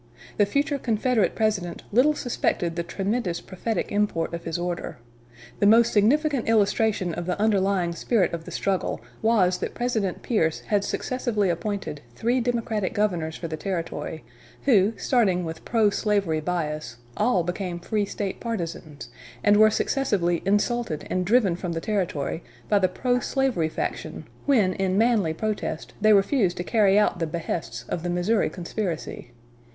[0.37, 4.97] The future Confederate President little suspected the tremendous prophetic import of his order.
[5.59, 10.61] The most significant illustration of the underlying spirit of the struggle was that President Pierce
[10.61, 14.23] had successively appointed three Democratic governors for the Territory,
[14.63, 19.07] who, starting with pro slavery bias, all became free State partizans,
[19.43, 24.73] and were successively insulted and driven from the Territory by the pro slavery faction when
[24.73, 29.31] in manly protest they refused to carry out the behests of the Missouri conspiracy.